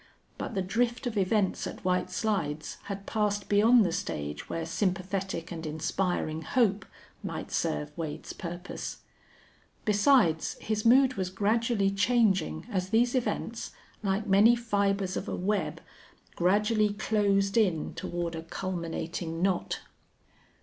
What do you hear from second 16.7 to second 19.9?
closed in toward a culminating knot.